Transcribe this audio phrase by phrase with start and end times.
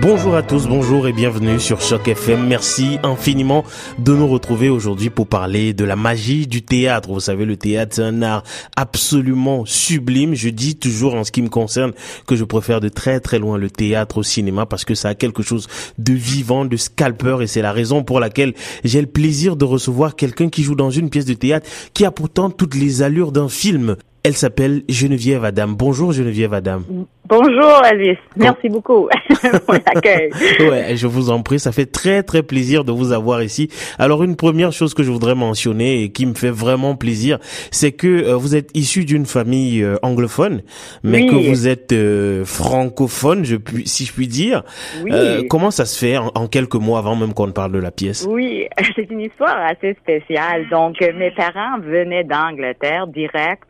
[0.00, 2.46] Bonjour à tous, bonjour et bienvenue sur Choc FM.
[2.46, 3.64] Merci infiniment
[3.98, 7.10] de nous retrouver aujourd'hui pour parler de la magie du théâtre.
[7.10, 8.44] Vous savez, le théâtre, c'est un art
[8.76, 10.34] absolument sublime.
[10.36, 11.94] Je dis toujours en ce qui me concerne
[12.28, 15.14] que je préfère de très très loin le théâtre au cinéma parce que ça a
[15.16, 15.66] quelque chose
[15.98, 18.54] de vivant, de scalpeur et c'est la raison pour laquelle
[18.84, 22.12] j'ai le plaisir de recevoir quelqu'un qui joue dans une pièce de théâtre qui a
[22.12, 23.96] pourtant toutes les allures d'un film.
[24.28, 25.68] Elle s'appelle Geneviève Adam.
[25.68, 26.82] Bonjour Geneviève Adam.
[27.28, 29.06] Bonjour Elvis, merci beaucoup
[29.66, 30.30] pour l'accueil.
[30.60, 33.68] ouais, je vous en prie, ça fait très très plaisir de vous avoir ici.
[33.98, 37.38] Alors une première chose que je voudrais mentionner et qui me fait vraiment plaisir,
[37.70, 40.62] c'est que euh, vous êtes issu d'une famille euh, anglophone,
[41.02, 44.62] mais que vous êtes euh, francophone, je puis, si je puis dire.
[45.04, 45.46] Oui.
[45.48, 48.26] comment ça se fait en, en, quelques mots avant même qu'on parle de la pièce?
[48.26, 48.66] Oui,
[48.96, 50.66] c'est une histoire assez spéciale.
[50.70, 53.68] Donc mes parents venaient d'Angleterre direct,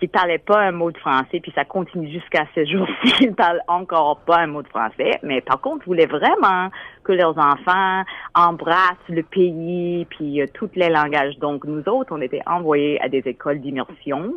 [0.00, 3.34] puis ils parlaient pas un mot de français, puis ça continue jusqu'à ce jour-ci, ils
[3.34, 6.70] parlent encore pas un mot de français, mais par contre, voulaient vraiment
[7.04, 8.02] que leurs enfants
[8.34, 11.38] embrassent le pays, puis euh, tous les langages.
[11.38, 14.34] Donc, nous autres, on était envoyés à des écoles d'immersion.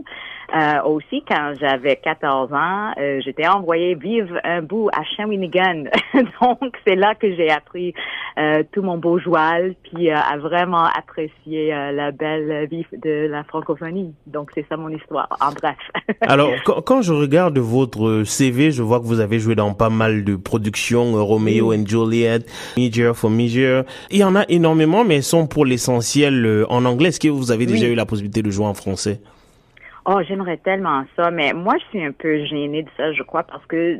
[0.56, 5.86] Euh, aussi, quand j'avais 14 ans, euh, j'étais envoyée vivre un bout à Shawinigan.
[6.42, 7.94] Donc, c'est là que j'ai appris
[8.38, 13.44] euh, tout mon beau joual, puis euh, à vraiment apprécier la belle vie de la
[13.44, 14.14] francophonie.
[14.28, 15.78] Donc, c'est ça mon histoire, bref.
[16.22, 19.90] Alors, quand, quand, je regarde votre CV, je vois que vous avez joué dans pas
[19.90, 22.40] mal de productions, Romeo and Juliet,
[22.78, 23.84] Measure for Measure.
[24.12, 27.10] Il y en a énormément, mais elles sont pour l'essentiel en anglais.
[27.10, 29.20] Est-ce que vous avez déjà eu la possibilité de jouer en français?
[30.06, 33.44] Oh, j'aimerais tellement ça, mais moi, je suis un peu gênée de ça, je crois,
[33.44, 34.00] parce que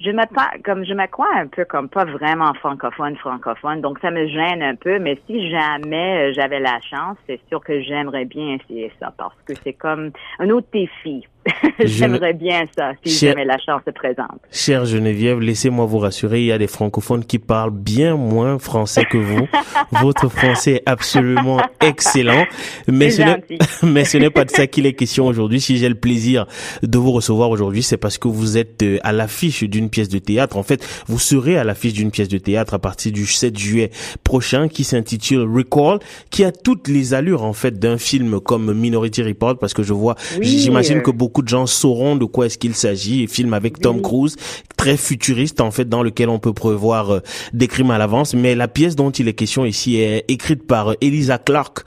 [0.00, 4.10] je me comme je me crois un peu comme pas vraiment francophone francophone donc ça
[4.10, 8.56] me gêne un peu mais si jamais j'avais la chance c'est sûr que j'aimerais bien
[8.56, 11.26] essayer ça parce que c'est comme un autre défi
[11.84, 13.32] J'aimerais bien ça si Cher...
[13.32, 14.40] jamais la chance se présente.
[14.50, 19.04] Chère Geneviève, laissez-moi vous rassurer, il y a des francophones qui parlent bien moins français
[19.04, 19.46] que vous.
[20.00, 22.46] Votre français est absolument excellent,
[22.88, 23.22] mais ce,
[23.86, 25.60] mais ce n'est pas de ça qu'il est question aujourd'hui.
[25.60, 26.46] Si j'ai le plaisir
[26.82, 30.18] de vous recevoir aujourd'hui, c'est parce que vous êtes euh, à l'affiche d'une pièce de
[30.18, 30.56] théâtre.
[30.56, 33.90] En fait, vous serez à l'affiche d'une pièce de théâtre à partir du 7 juillet
[34.22, 35.98] prochain qui s'intitule Recall,
[36.30, 39.92] qui a toutes les allures en fait d'un film comme Minority Report parce que je
[39.92, 43.26] vois, oui, j'imagine que beaucoup beaucoup de gens sauront de quoi est-ce qu'il s'agit.
[43.26, 44.36] Film avec Tom Cruise,
[44.76, 47.20] très futuriste en fait, dans lequel on peut prévoir euh,
[47.52, 48.34] des crimes à l'avance.
[48.34, 51.80] Mais la pièce dont il est question ici est écrite par euh, Elisa Clark.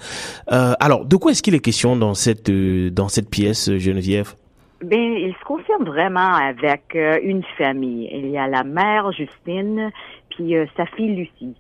[0.51, 4.33] Euh, alors, de quoi est-ce qu'il est question dans cette euh, dans cette pièce, Geneviève?
[4.83, 8.09] Ben, il se concerne vraiment avec une famille.
[8.11, 9.91] Il y a la mère Justine,
[10.29, 11.55] puis sa fille Lucie.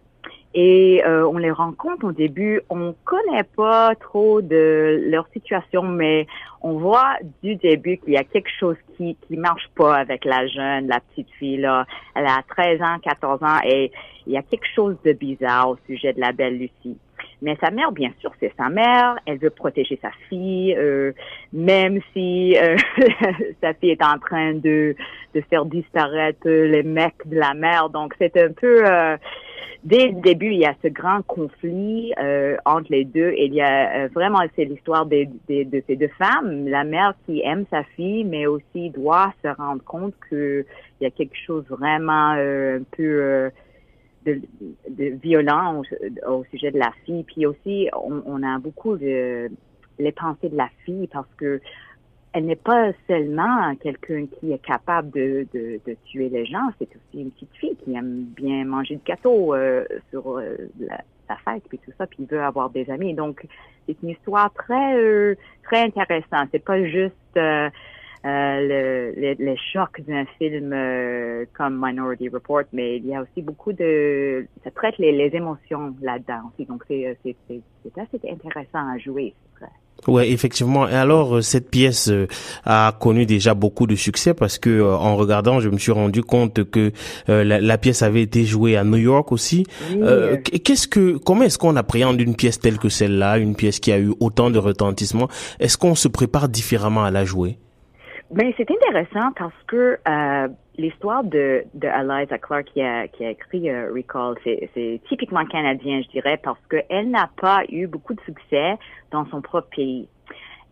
[0.53, 6.25] Et euh, on les rencontre au début, on connaît pas trop de leur situation, mais
[6.61, 10.47] on voit du début qu'il y a quelque chose qui qui marche pas avec la
[10.47, 11.85] jeune, la petite fille là.
[12.15, 13.91] Elle a 13 ans, 14 ans et
[14.25, 16.97] il y a quelque chose de bizarre au sujet de la belle Lucie.
[17.41, 19.17] Mais sa mère, bien sûr, c'est sa mère.
[19.25, 21.11] Elle veut protéger sa fille, euh,
[21.53, 22.75] même si euh,
[23.61, 24.95] sa fille est en train de
[25.35, 27.89] de faire disparaître les mecs de la mère.
[27.89, 29.17] Donc c'est un peu euh,
[29.83, 33.33] dès le début, il y a ce grand conflit euh, entre les deux.
[33.37, 36.67] Il y a euh, vraiment, c'est l'histoire de, de, de, ces deux femmes.
[36.67, 40.65] La mère qui aime sa fille, mais aussi doit se rendre compte qu'il
[41.01, 43.51] y a quelque chose vraiment euh, un peu
[44.25, 44.41] de,
[44.89, 47.23] de, violent au, au, sujet de la fille.
[47.23, 49.49] Puis aussi, on, on a beaucoup de
[49.99, 51.59] les pensées de la fille parce que
[52.37, 56.87] elle n'est pas seulement quelqu'un qui est capable de, de, de, tuer les gens, c'est
[56.95, 61.35] aussi une petite fille qui aime bien manger du gâteau euh, sur euh, la, la,
[61.37, 63.15] fête puis tout ça, puis veut avoir des amis.
[63.15, 63.43] Donc
[63.87, 65.33] c'est une histoire très euh,
[65.63, 66.49] très intéressante.
[66.51, 67.69] C'est pas juste euh,
[68.23, 70.69] le, les, les, chocs d'un film
[71.53, 75.95] comme Minority Report, mais il y a aussi beaucoup de ça traite les, les émotions
[76.03, 76.67] là-dedans aussi.
[76.67, 79.33] Donc c'est c'est c'est assez intéressant à jouer.
[80.07, 80.87] Ouais, effectivement.
[80.87, 82.09] Et alors cette pièce
[82.65, 86.63] a connu déjà beaucoup de succès parce que en regardant, je me suis rendu compte
[86.69, 86.91] que
[87.29, 89.65] euh, la, la, pièce avait été jouée à New York aussi.
[89.91, 89.99] Oui.
[90.01, 93.91] Euh, Qu'est-ce que, comment est-ce qu'on appréhende une pièce telle que celle-là, une pièce qui
[93.91, 95.27] a eu autant de retentissement?
[95.59, 97.57] Est-ce qu'on se prépare différemment à la jouer?
[98.29, 100.47] Ben c'est intéressant parce que euh,
[100.77, 106.01] l'histoire de, de Eliza Clark qui a, qui a écrit euh, Recall, c'est typiquement canadien,
[106.01, 108.77] je dirais, parce qu'elle n'a pas eu beaucoup de succès
[109.11, 110.09] dans son propre pays.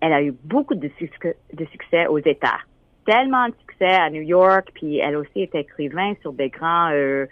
[0.01, 2.59] Elle a eu beaucoup de succès, de succès aux États.
[3.05, 7.25] Tellement de succès à New York, puis elle aussi est écrivain sur des grands euh,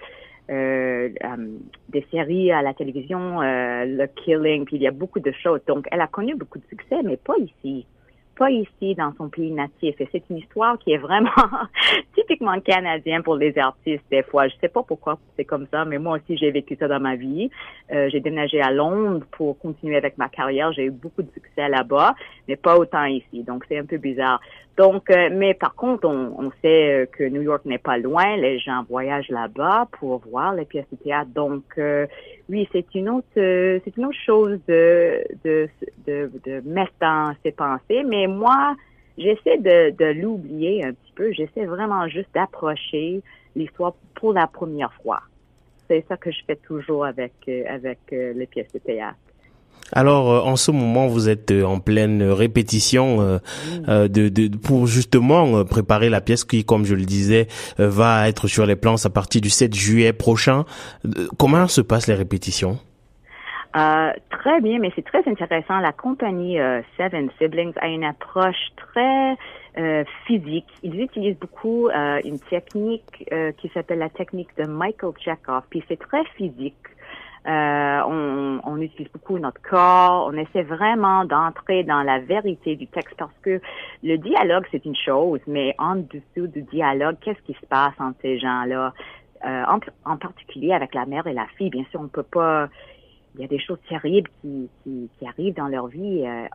[0.49, 1.09] euh,
[1.89, 5.59] des séries à la télévision, le Killing, puis il y a beaucoup de choses.
[5.67, 7.85] Donc, elle a connu beaucoup de succès, mais pas ici
[8.35, 9.99] pas ici dans son pays natif.
[9.99, 11.29] Et c'est une histoire qui est vraiment
[12.15, 14.47] typiquement canadienne pour les artistes des fois.
[14.47, 17.15] Je sais pas pourquoi c'est comme ça, mais moi aussi j'ai vécu ça dans ma
[17.15, 17.49] vie.
[17.91, 20.71] Euh, j'ai déménagé à Londres pour continuer avec ma carrière.
[20.73, 22.15] J'ai eu beaucoup de succès là-bas,
[22.47, 23.43] mais pas autant ici.
[23.43, 24.39] Donc c'est un peu bizarre.
[24.77, 28.37] Donc, euh, mais par contre, on, on sait euh, que New York n'est pas loin.
[28.37, 31.29] Les gens voyagent là-bas pour voir les pièces de théâtre.
[31.35, 32.07] Donc, euh,
[32.49, 35.69] oui, c'est une autre, c'est une autre chose de, de,
[36.05, 38.03] de, de, mettre dans ses pensées.
[38.03, 38.75] Mais moi,
[39.17, 41.31] j'essaie de, de l'oublier un petit peu.
[41.31, 43.21] J'essaie vraiment juste d'approcher
[43.55, 45.21] l'histoire pour la première fois.
[45.87, 47.33] C'est ça que je fais toujours avec
[47.67, 49.17] avec les pièces de théâtre.
[49.93, 54.87] Alors, euh, en ce moment, vous êtes euh, en pleine répétition euh, de, de, pour
[54.87, 57.47] justement préparer la pièce qui, comme je le disais,
[57.77, 60.65] va être sur les plans à partir du 7 juillet prochain.
[61.37, 62.79] comment se passent les répétitions?
[63.73, 65.79] Très bien, mais c'est très intéressant.
[65.79, 66.57] La compagnie
[66.97, 69.35] Seven Siblings a une approche très
[70.27, 70.67] physique.
[70.83, 71.89] Ils utilisent beaucoup
[72.23, 76.75] une technique qui s'appelle la technique de Michael Chekhov, puis c'est très physique.
[77.45, 80.29] Euh, on, on, utilise beaucoup notre corps.
[80.31, 83.59] On essaie vraiment d'entrer dans la vérité du texte parce que
[84.01, 88.17] le dialogue, c'est une chose, mais en dessous du dialogue, qu'est-ce qui se passe entre
[88.21, 88.93] ces gens-là?
[89.45, 89.79] Euh, en,
[90.09, 92.69] en, particulier avec la mère et la fille, bien sûr, on peut pas.
[93.35, 96.45] Il y a des choses terribles qui, qui, qui arrivent dans leur vie euh,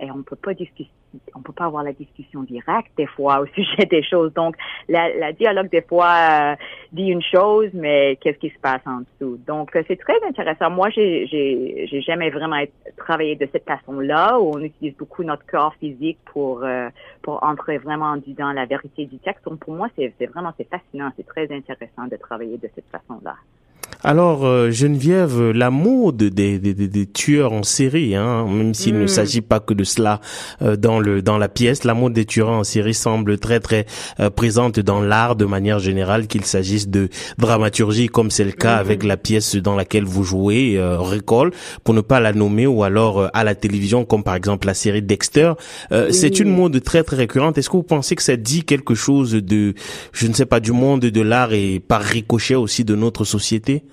[0.00, 0.90] et on peut pas discuter
[1.34, 4.32] on peut pas avoir la discussion directe des fois au sujet des choses.
[4.34, 4.56] Donc,
[4.88, 6.56] la, la dialogue des fois euh,
[6.92, 9.38] dit une chose, mais qu'est-ce qui se passe en dessous?
[9.46, 10.70] Donc, euh, c'est très intéressant.
[10.70, 12.62] Moi, j'ai j'ai jamais vraiment
[12.96, 16.88] travaillé de cette façon-là où on utilise beaucoup notre corps physique pour euh,
[17.22, 19.44] pour entrer vraiment dans la vérité du texte.
[19.44, 23.36] Donc, pour moi, c'est vraiment c'est fascinant, c'est très intéressant de travailler de cette façon-là.
[24.06, 29.04] Alors euh, Geneviève, la mode des, des, des, tueurs en série, hein, même s'il ne
[29.04, 29.08] hmm.
[29.08, 30.20] s'agit pas que de cela
[30.60, 33.86] euh, dans le dans la pièce, la mode des tueurs en série semble très très
[34.20, 37.08] euh, présente dans l'art de manière générale, qu'il s'agisse de
[37.38, 39.08] dramaturgie comme c'est le cas avec hmm.
[39.08, 41.52] la pièce dans laquelle vous jouez, Récolle,
[41.82, 45.00] pour ne pas la nommer, ou alors à la télévision comme par exemple la série
[45.00, 45.52] Dexter.
[46.10, 47.56] C'est une mode très très récurrente.
[47.56, 49.74] Est-ce que vous pensez que ça dit quelque chose de,
[50.12, 53.83] je ne sais pas, du monde de l'art et par ricochet aussi de notre société?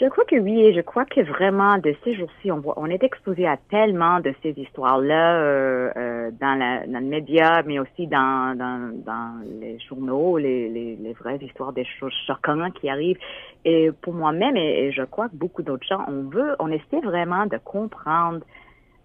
[0.00, 3.02] Je crois que oui, et je crois que vraiment de ces jours-ci, on, on est
[3.02, 6.56] exposé à tellement de ces histoires-là euh, euh, dans,
[6.86, 11.72] dans le média, mais aussi dans, dans, dans les journaux, les, les, les, vraies histoires
[11.72, 13.18] des choses choquantes qui arrivent.
[13.64, 17.46] Et pour moi-même, et, je crois que beaucoup d'autres gens, on veut, on essaie vraiment
[17.46, 18.42] de comprendre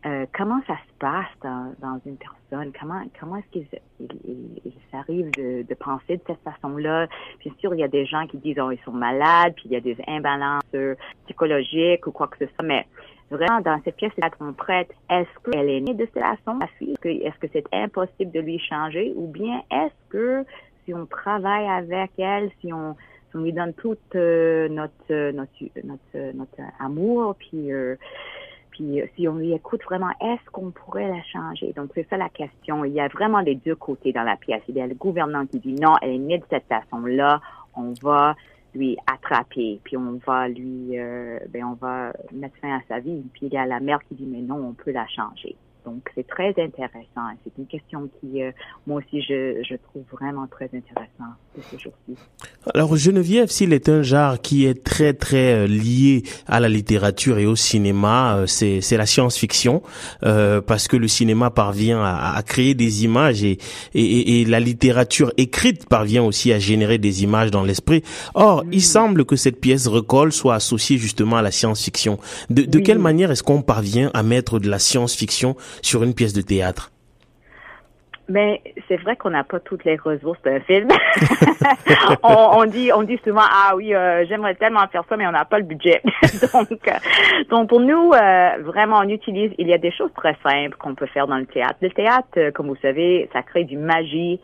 [0.05, 3.67] euh, comment ça se passe dans, dans une personne, comment comment est-ce qu'ils
[3.99, 7.07] il, s'arrive de, de, penser de cette façon-là?
[7.39, 9.71] Bien sûr, il y a des gens qui disent oh ils sont malades, puis il
[9.71, 10.63] y a des imbalances
[11.25, 12.85] psychologiques ou quoi que ce soit, mais
[13.31, 16.67] vraiment dans cette pièce là qu'on prête, est-ce qu'elle est née de cette façon, la
[16.79, 20.45] fille, est-ce que c'est impossible de lui changer, ou bien est-ce que
[20.85, 22.95] si on travaille avec elle, si on
[23.35, 25.51] on lui donne tout euh, notre, notre,
[25.83, 27.95] notre, notre amour, puis euh,
[28.73, 31.73] puis euh, si on lui écoute vraiment, est-ce qu'on pourrait la changer?
[31.73, 32.83] Donc c'est ça la question.
[32.83, 34.63] Il y a vraiment les deux côtés dans la pièce.
[34.67, 37.39] Il y a le gouvernement qui dit non, elle est née de cette façon-là,
[37.75, 38.35] on va
[38.73, 43.23] lui attraper, puis on va lui, euh, ben on va mettre fin à sa vie.
[43.33, 45.55] Puis il y a la mère qui dit mais non, on peut la changer.
[45.85, 47.27] Donc, c'est très intéressant.
[47.43, 48.51] C'est une question qui, euh,
[48.87, 52.15] moi aussi, je, je, trouve vraiment très intéressant de ce jour-ci.
[52.73, 57.37] Alors, Geneviève, s'il est un genre qui est très, très euh, lié à la littérature
[57.37, 59.81] et au cinéma, euh, c'est, c'est la science-fiction,
[60.23, 63.57] euh, parce que le cinéma parvient à, à créer des images et,
[63.93, 68.03] et, et, la littérature écrite parvient aussi à générer des images dans l'esprit.
[68.33, 72.19] Or, il semble que cette pièce recolle soit associée justement à la science-fiction.
[72.49, 76.33] De, de quelle manière est-ce qu'on parvient à mettre de la science-fiction sur une pièce
[76.33, 76.91] de théâtre?
[78.29, 80.87] Mais ben, c'est vrai qu'on n'a pas toutes les ressources d'un film.
[82.23, 85.43] on, dit, on dit souvent ah oui, euh, j'aimerais tellement faire ça, mais on n'a
[85.43, 86.01] pas le budget.
[86.53, 86.91] donc, euh,
[87.49, 89.51] donc pour nous, euh, vraiment, on utilise.
[89.57, 91.75] Il y a des choses très simples qu'on peut faire dans le théâtre.
[91.81, 94.39] Le théâtre, comme vous savez, ça crée du magie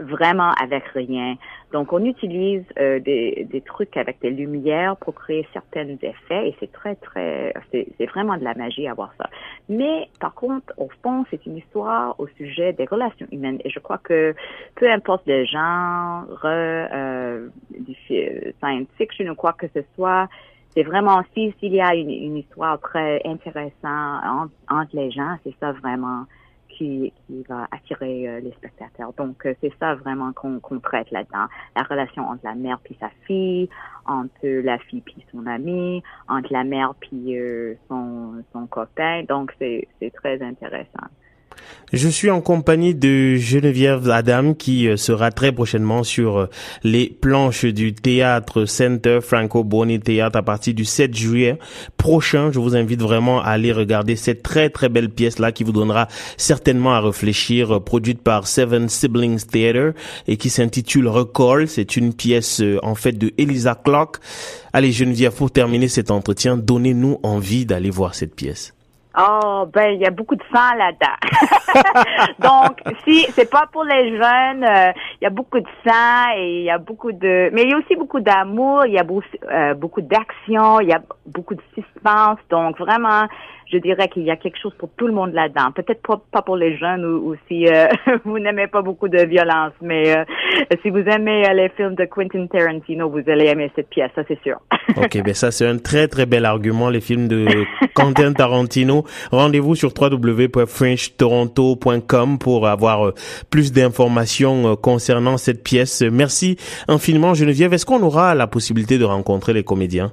[0.00, 1.36] vraiment avec rien.
[1.72, 6.56] Donc, on utilise euh, des, des, trucs avec des lumières pour créer certains effets et
[6.60, 9.28] c'est très, très, c'est vraiment de la magie à voir ça.
[9.68, 13.78] Mais, par contre, au fond, c'est une histoire au sujet des relations humaines et je
[13.78, 14.34] crois que
[14.76, 17.48] peu importe le genre, euh,
[17.78, 20.28] du science fiction ou quoi que ce soit,
[20.74, 25.36] c'est vraiment si s'il y a une, une, histoire très intéressante entre, entre les gens,
[25.42, 26.24] c'est ça vraiment
[26.76, 29.12] qui, qui va attirer les spectateurs.
[29.14, 31.46] Donc, c'est ça vraiment qu'on traite là-dedans.
[31.74, 33.68] La relation entre la mère puis sa fille,
[34.06, 37.36] entre la fille puis son ami, entre la mère puis
[37.88, 39.22] son, son copain.
[39.28, 41.08] Donc, c'est très intéressant.
[41.92, 46.46] Je suis en compagnie de Geneviève Adam qui euh, sera très prochainement sur euh,
[46.82, 51.60] les planches du théâtre Center Franco Boni Théâtre à partir du 7 juillet
[51.96, 52.50] prochain.
[52.50, 55.70] Je vous invite vraiment à aller regarder cette très très belle pièce là qui vous
[55.70, 59.92] donnera certainement à réfléchir, euh, produite par Seven Siblings Theater
[60.26, 61.68] et qui s'intitule Recall.
[61.68, 64.16] C'est une pièce en fait de Elisa Clark.
[64.72, 68.75] Allez Geneviève, pour terminer cet entretien, donnez-nous envie d'aller voir cette pièce.
[69.18, 71.16] Oh, ben, il y a beaucoup de sang là-dedans.
[72.38, 76.58] Donc, si c'est pas pour les jeunes, euh, il y a beaucoup de sang et
[76.58, 79.04] il y a beaucoup de, mais il y a aussi beaucoup d'amour, il y a
[79.04, 82.38] beaucoup, euh, beaucoup d'action, il y a beaucoup de suspense.
[82.50, 83.26] Donc, vraiment,
[83.72, 85.72] je dirais qu'il y a quelque chose pour tout le monde là-dedans.
[85.72, 87.86] Peut-être pas, pour les jeunes ou, si euh,
[88.24, 90.14] vous n'aimez pas beaucoup de violence, mais
[90.82, 94.42] si vous aimez les films de Quentin Tarantino, vous allez aimer cette pièce, ça c'est
[94.42, 94.60] sûr.
[94.96, 97.46] Ok, ben ça c'est un très très bel argument, les films de
[97.94, 99.04] Quentin Tarantino.
[99.30, 103.14] Rendez-vous sur www.frenchtoronto.com pour avoir
[103.50, 106.02] plus d'informations concernant cette pièce.
[106.02, 106.56] Merci
[106.88, 107.72] infiniment Geneviève.
[107.72, 110.12] Est-ce qu'on aura la possibilité de rencontrer les comédiens?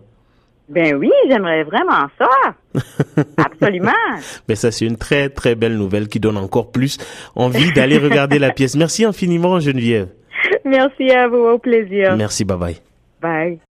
[0.70, 2.30] Ben oui, j'aimerais vraiment ça.
[3.38, 3.92] Absolument.
[4.48, 6.98] Mais ça, c'est une très, très belle nouvelle qui donne encore plus
[7.36, 8.75] envie d'aller regarder la pièce.
[8.75, 10.08] Merci infiniment, Geneviève.
[10.65, 12.15] Merci à vous, au plaisir.
[12.15, 12.77] Merci, bye bye.
[13.22, 13.60] Bye.